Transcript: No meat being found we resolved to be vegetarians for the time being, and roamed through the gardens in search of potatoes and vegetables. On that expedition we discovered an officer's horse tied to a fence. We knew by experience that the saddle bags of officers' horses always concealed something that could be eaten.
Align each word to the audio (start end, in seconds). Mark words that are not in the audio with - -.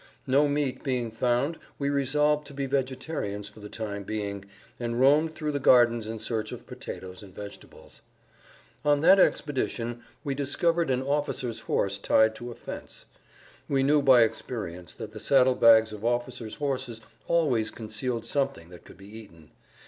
No 0.25 0.47
meat 0.47 0.83
being 0.83 1.11
found 1.11 1.59
we 1.77 1.87
resolved 1.91 2.47
to 2.47 2.55
be 2.55 2.65
vegetarians 2.65 3.47
for 3.47 3.59
the 3.59 3.69
time 3.69 4.01
being, 4.01 4.43
and 4.79 4.99
roamed 4.99 5.35
through 5.35 5.51
the 5.51 5.59
gardens 5.59 6.07
in 6.07 6.17
search 6.17 6.51
of 6.51 6.65
potatoes 6.65 7.21
and 7.21 7.35
vegetables. 7.35 8.01
On 8.83 9.01
that 9.01 9.19
expedition 9.19 10.01
we 10.23 10.33
discovered 10.33 10.89
an 10.89 11.03
officer's 11.03 11.59
horse 11.59 11.99
tied 11.99 12.33
to 12.37 12.49
a 12.49 12.55
fence. 12.55 13.05
We 13.69 13.83
knew 13.83 14.01
by 14.01 14.23
experience 14.23 14.95
that 14.95 15.11
the 15.11 15.19
saddle 15.19 15.53
bags 15.53 15.93
of 15.93 16.03
officers' 16.03 16.55
horses 16.55 16.99
always 17.27 17.69
concealed 17.69 18.25
something 18.25 18.69
that 18.69 18.83
could 18.83 18.97
be 18.97 19.19
eaten. 19.19 19.51